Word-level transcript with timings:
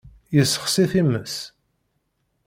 Yessexsi 0.35 0.85
times. 0.91 1.33